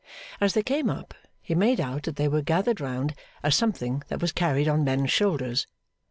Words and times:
As 0.39 0.55
they 0.55 0.63
came 0.63 0.89
up, 0.89 1.13
he 1.43 1.53
made 1.53 1.79
out 1.79 2.01
that 2.09 2.15
they 2.15 2.27
were 2.27 2.41
gathered 2.41 2.81
around 2.81 3.13
a 3.43 3.51
something 3.51 4.01
that 4.07 4.19
was 4.19 4.31
carried 4.31 4.67
on 4.67 4.83
men's 4.83 5.11
shoulders. 5.11 5.67